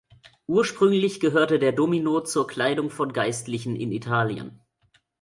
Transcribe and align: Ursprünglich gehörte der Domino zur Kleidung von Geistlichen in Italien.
Ursprünglich 0.47 1.19
gehörte 1.19 1.59
der 1.59 1.73
Domino 1.73 2.21
zur 2.21 2.47
Kleidung 2.47 2.89
von 2.89 3.13
Geistlichen 3.13 3.75
in 3.75 3.91
Italien. 3.91 4.59